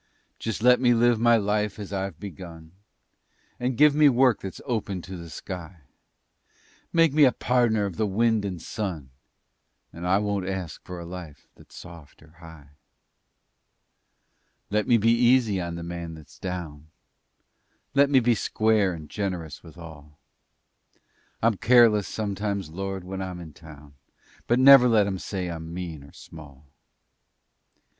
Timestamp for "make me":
6.91-7.23